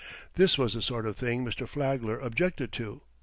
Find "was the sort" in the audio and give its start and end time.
0.57-1.05